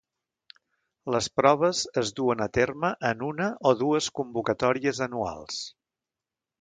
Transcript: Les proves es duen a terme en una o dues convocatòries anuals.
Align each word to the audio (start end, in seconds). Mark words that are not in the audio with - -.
Les 1.15 1.27
proves 1.41 1.81
es 2.03 2.11
duen 2.19 2.41
a 2.45 2.47
terme 2.59 2.91
en 3.11 3.21
una 3.29 3.51
o 3.73 3.75
dues 3.85 4.09
convocatòries 4.21 5.07
anuals. 5.09 5.61